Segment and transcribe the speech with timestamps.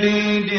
[0.00, 0.50] شديد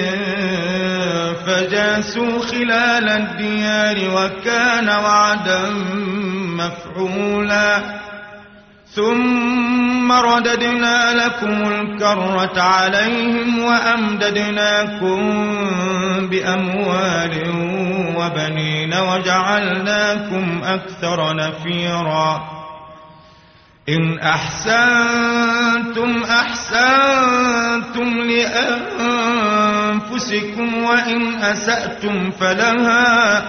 [1.45, 5.61] فجاسوا خلال الديار وكان وعدا
[6.57, 8.01] مفعولا.
[8.95, 15.19] ثم رددنا لكم الكرة عليهم وأمددناكم
[16.27, 17.33] بأموال
[18.15, 22.60] وبنين وجعلناكم أكثر نفيرا.
[23.89, 28.09] إن أحسنتم أحسنتم
[29.91, 33.41] لأنفسكم وإن أسأتم فلها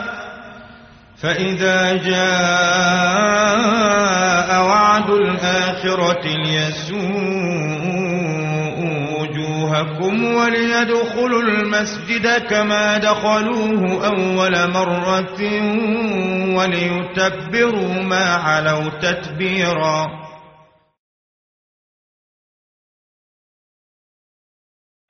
[1.22, 2.22] فإذا جاء
[4.64, 7.02] وعد الآخرة ليسوء
[9.20, 15.38] وجوهكم وليدخلوا المسجد كما دخلوه أول مرة
[16.56, 20.21] وليتبروا ما علوا تتبيرا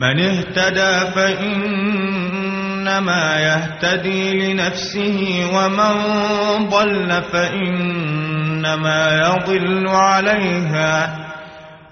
[0.00, 2.46] من اهتدى فإنما
[3.40, 5.94] يهتدي لنفسه ومن
[6.68, 11.24] ضل فإنما يضل عليها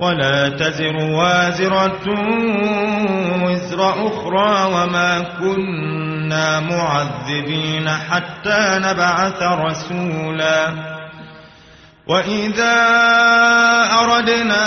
[0.01, 2.09] ولا تزر وازرة
[3.45, 10.73] وزر أخرى وما كنا معذبين حتى نبعث رسولا
[12.07, 12.77] وإذا
[14.01, 14.67] أردنا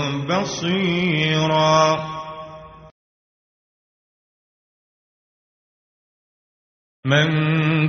[0.31, 2.11] بصيرا
[7.05, 7.27] من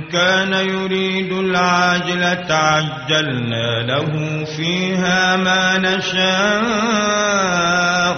[0.01, 6.23] كان يريد العاجلة عجلنا له فيها ما نشاء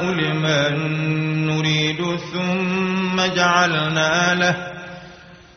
[0.04, 0.76] لمن
[1.48, 4.76] نريد ثم جعلنا له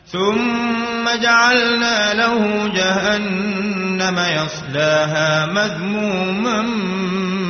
[0.05, 6.61] ثم جعلنا له جهنم يصلاها مذموما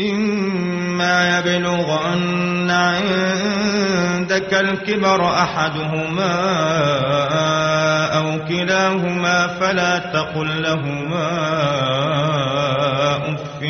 [0.00, 6.34] إما يبلغن عندك الكبر أحدهما
[8.18, 11.28] أو كلاهما فلا تقل لهما
[13.34, 13.62] أف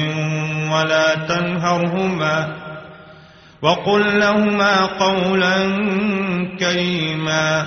[0.73, 2.49] ولا تنهرهما
[3.63, 5.57] وقل لهما قولا
[6.61, 7.67] كريما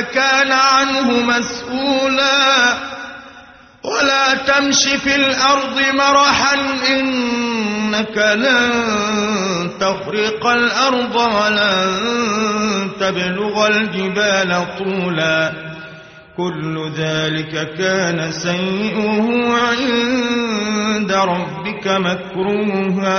[0.00, 2.74] كان عنه مسؤولا.
[3.84, 6.54] ولا تمش في الأرض مرحا
[6.90, 15.52] إنك لن تخرق الأرض ولن تبلغ الجبال طولا.
[16.36, 23.18] كل ذلك كان سيئه عند ربك مكروها.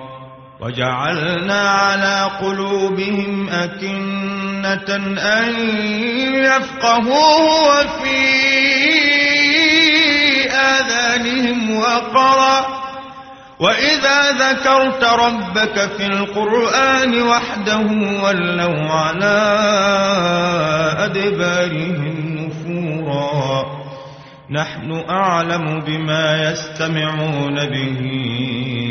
[0.61, 5.55] وجعلنا على قلوبهم أكنة أن
[6.33, 8.21] يفقهوه وفي
[10.49, 12.81] آذانهم وقرا.
[13.59, 17.87] وإذا ذكرت ربك في القرآن وحده
[18.23, 19.37] ولوا على
[20.97, 23.65] أدبارهم نفورا.
[24.51, 28.90] نحن أعلم بما يستمعون به.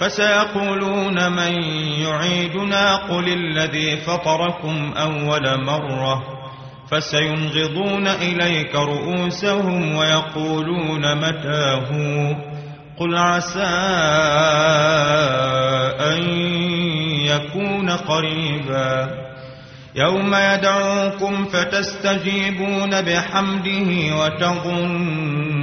[0.00, 1.62] فسيقولون من
[2.00, 6.22] يعيدنا قل الذي فطركم أول مرة
[6.90, 11.88] فسينغضون إليك رؤوسهم ويقولون متاه
[12.98, 13.64] قل عسى
[16.00, 16.22] أن
[17.26, 19.10] يكون قريبا
[19.94, 25.60] يوم يدعوكم فتستجيبون بحمده وتظنون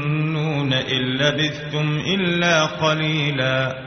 [0.74, 3.87] إن لبثتم إلا قليلا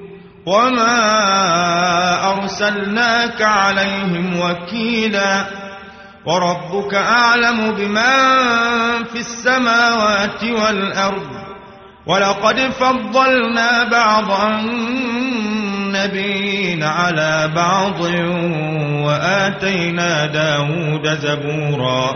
[0.45, 5.45] وما أرسلناك عليهم وكيلا
[6.25, 8.17] وربك أعلم بما
[9.13, 11.41] في السماوات والأرض
[12.05, 14.31] ولقد فضلنا بعض
[15.91, 18.01] النبيين على بعض
[19.05, 22.15] وآتينا داود زبورا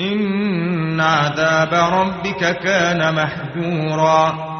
[0.00, 4.50] إن عذاب ربك كان محجورا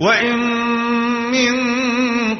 [0.00, 0.36] وإن
[1.32, 1.72] من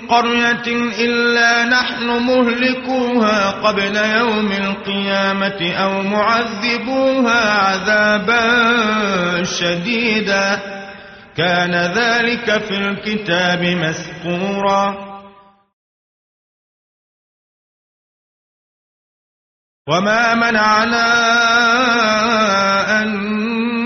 [0.08, 0.66] قرية
[0.98, 8.42] إلا نحن مهلكوها قبل يوم القيامة أو معذبوها عذابا
[9.44, 10.60] شديدا
[11.36, 15.11] كان ذلك في الكتاب مسطورا
[19.88, 21.10] وما منعنا
[23.02, 23.08] أن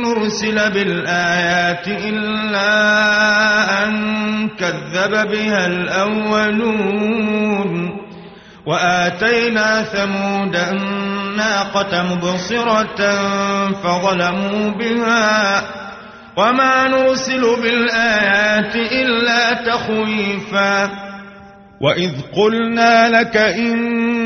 [0.02, 2.68] نرسل بالآيات إلا
[3.84, 7.16] أن كذب بها الأولون
[8.66, 13.00] وآتينا ثمود الناقة مبصرة
[13.72, 15.62] فظلموا بها
[16.36, 20.90] وما نرسل بالآيات إلا تخويفا
[21.80, 24.25] وإذ قلنا لك إن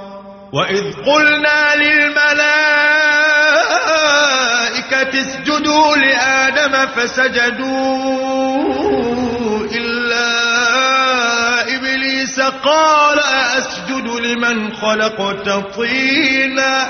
[0.53, 1.75] وإذ قلنا
[4.11, 8.51] للملائكة اسجدوا لآدم فسجدوا
[9.75, 10.31] إلا
[11.75, 13.19] إبليس قال
[13.57, 16.89] أسجد لمن خلقت طينا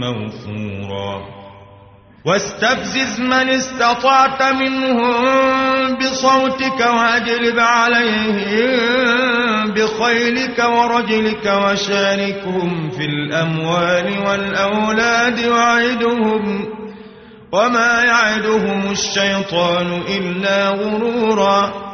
[0.00, 1.34] موفورا.
[2.26, 9.14] واستفزز من استطعت منهم بصوتك واجلب عليهم
[9.70, 16.66] بخيلك ورجلك وشاركهم في الأموال والأولاد وعدهم
[17.52, 21.93] وما يعدهم الشيطان إلا غرورا.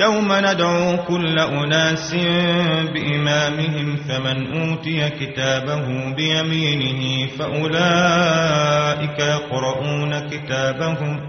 [0.00, 2.14] يوم ندعو كل أناس
[2.94, 11.20] بإمامهم فمن أوتي كتابه بيمينه فأولئك يقرؤون كتابهم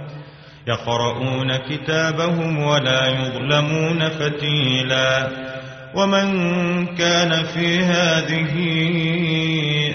[0.68, 5.28] يقرؤون كتابهم ولا يظلمون فتيلا
[5.96, 6.28] ومن
[6.86, 8.54] كان في هذه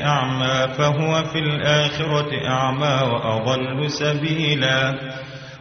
[0.04, 4.94] أعمى فهو في الآخرة أعمى وأضل سبيلا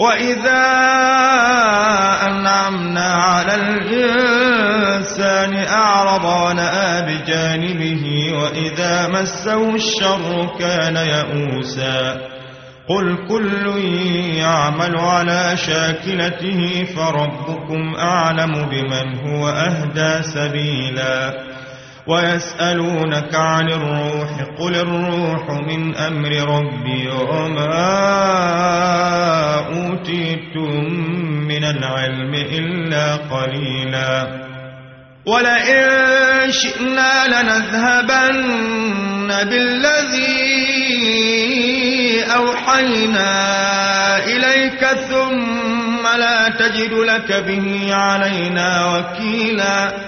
[0.00, 0.64] وإذا
[2.26, 12.16] أنعمنا على الإنسان أعرض ونأى بجانبه وإذا مسه الشر كان يئوسا
[12.88, 13.66] قل كل
[14.38, 21.32] يعمل على شاكلته فربكم أعلم بمن هو أهدى سبيلا
[22.06, 27.68] ويسألونك عن الروح قل الروح من أمر ربي وما
[31.70, 34.48] العلم إلا قليلا.
[35.26, 40.48] ولئن شئنا لنذهبن بالذي
[42.36, 43.48] أوحينا
[44.24, 50.07] إليك ثم لا تجد لك به علينا وكيلا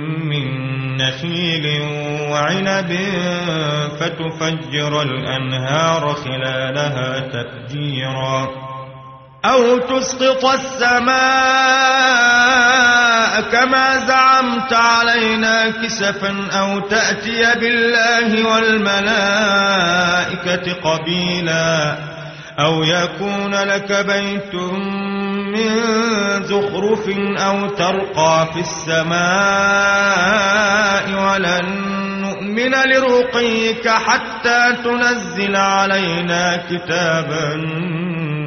[1.01, 1.81] نخيل
[2.29, 2.97] وعنب
[3.99, 8.71] فتفجر الأنهار خلالها تفجيرا.
[9.45, 11.11] أو تسقط السماء
[13.41, 19.93] كما زعمت علينا كسفا أو تأتي بالله والملائكة
[20.73, 21.97] قبيلا
[22.59, 24.55] أو يكون لك بيت
[25.51, 25.69] من
[26.43, 29.21] زخرف أو ترقى في السماء
[31.25, 31.65] ولن
[32.21, 37.55] نؤمن لرقيك حتى تنزل علينا كتابا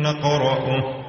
[0.03, 1.05] نقرأه.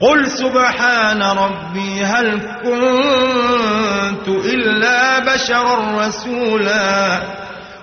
[0.00, 7.22] قل سبحان ربي هل كنت إلا بشرا رسولا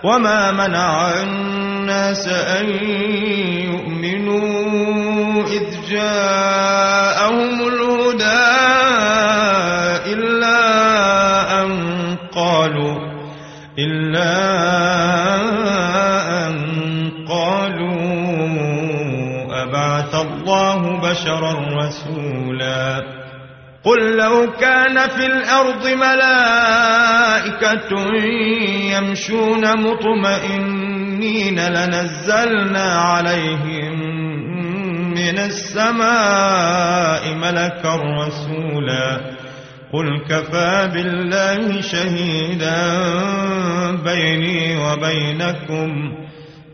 [0.04, 2.66] وما منع الناس أن
[3.70, 4.61] يؤمنوا
[5.48, 8.52] إذ جاءهم الهدى
[10.14, 10.62] إلا
[11.62, 11.72] أن
[12.36, 12.98] قالوا
[13.80, 14.34] إلا
[16.48, 16.56] أن
[17.30, 18.02] قالوا
[19.64, 23.02] أبعث الله بشرا رسولا.
[23.84, 27.92] قل لو كان في الأرض ملائكة
[28.94, 34.01] يمشون مطمئنين لنزلنا عليهم
[35.12, 39.22] من السماء ملكا رسولا
[39.94, 42.82] قل كفى بالله شهيدا
[44.04, 45.92] بيني وبينكم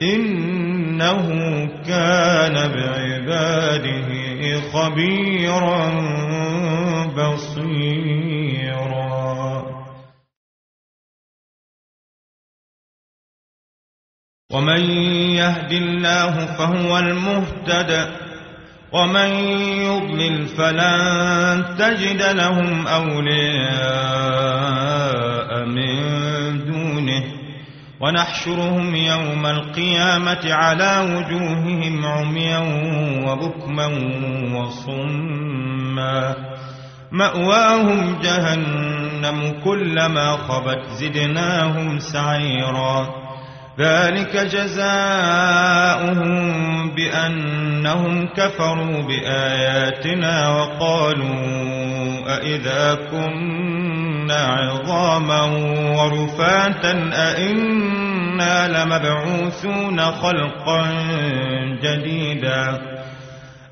[0.02, 1.28] إنه
[1.88, 4.10] كان بعباده
[4.74, 5.92] خبيرا
[7.18, 8.58] بصيرا.
[14.54, 14.82] ومن
[15.36, 18.27] يهد الله فهو المهتد
[18.94, 19.30] ومن
[19.84, 23.68] يضلل فلن تجد لهم أولياء
[25.66, 25.98] من
[26.66, 27.24] دونه.
[28.02, 32.60] ونحشرهم يوم القيامة على وجوههم عميا
[33.28, 33.86] وبكما
[34.56, 36.36] وصما.
[37.12, 43.27] مأواهم جهنم كلما خبت زدناهم سعيرا.
[43.80, 46.28] ذلك جزاؤهم
[46.96, 55.42] بأنهم كفروا بآياتنا وقالوا أئذا كنا عظاما
[55.98, 60.86] ورفاتا أئنا لمبعوثون خلقا
[61.84, 62.97] جديدا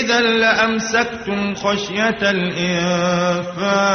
[0.00, 3.88] إذا لأمسكتم خشية الإنفاق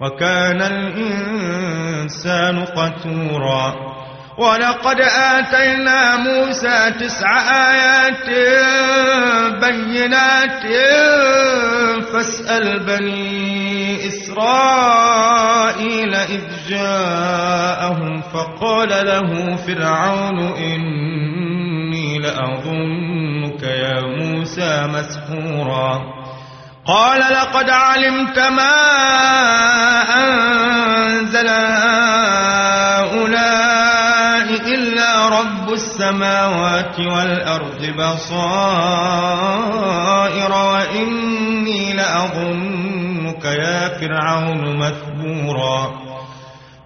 [0.00, 3.96] وكان الإنسان قتورا.
[4.38, 7.40] ولقد آتينا موسى تسع
[7.70, 8.28] آيات
[9.60, 10.62] بينات
[12.12, 15.34] فاسأل بني إسرائيل
[16.14, 20.38] إذ جاءهم فقال له فرعون
[22.16, 26.00] إني لأظنك يا موسى مسحورا.
[26.86, 28.76] قال لقد علمت ما
[30.24, 32.06] أنزل هؤلاء
[34.74, 38.52] إلا رب السماوات والأرض بصائر
[40.52, 46.05] وإني لأظنك يا فرعون مثبورا.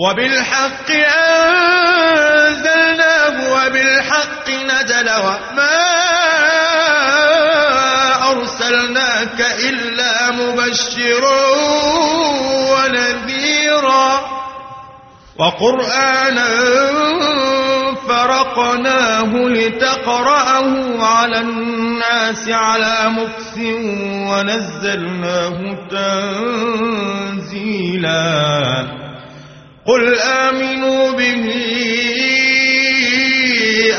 [0.00, 0.90] وبالحق
[2.46, 5.78] أنزلناه وبالحق نزل وما
[8.30, 11.42] أرسلناك إلا مبشرا
[12.70, 14.10] ونذيرا.
[15.38, 16.48] وقرآنا
[18.08, 23.58] فرقناه لتقرأه على الناس على مكس
[24.30, 25.58] ونزلناه
[27.40, 29.07] تنزيلا.
[29.88, 31.44] قل آمنوا به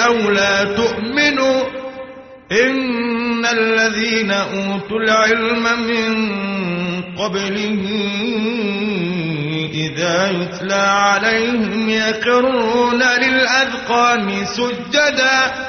[0.06, 1.63] أو لا تؤمنوا
[2.52, 6.32] إن الذين أوتوا العلم من
[7.17, 7.86] قبله
[9.73, 15.68] إذا يتلى عليهم يقرون للأذقان سجدا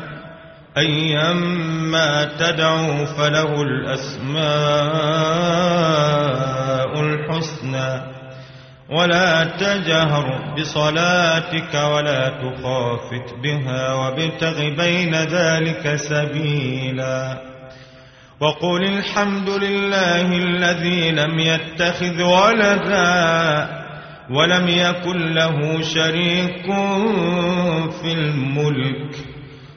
[0.77, 4.41] أيما تدعوا فله الأسماء
[7.01, 8.11] الحسنى.
[8.89, 17.41] ولا تجهر بصلاتك ولا تخافت بها وابتغ بين ذلك سبيلا.
[18.39, 23.69] وقل الحمد لله الذي لم يتخذ ولدا
[24.31, 26.65] ولم يكن له شريك
[28.01, 29.30] في الملك.